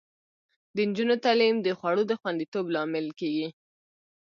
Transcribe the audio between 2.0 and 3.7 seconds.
د خوندیتوب لامل کیږي.